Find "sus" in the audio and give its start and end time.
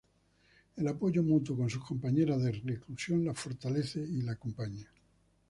1.69-1.85